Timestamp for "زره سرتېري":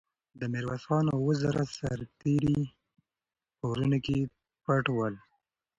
1.41-2.57